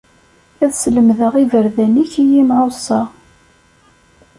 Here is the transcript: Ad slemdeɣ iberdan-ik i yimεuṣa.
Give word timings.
Ad 0.63 0.71
slemdeɣ 0.73 1.33
iberdan-ik 1.43 2.13
i 2.21 2.23
yimεuṣa. 2.31 3.01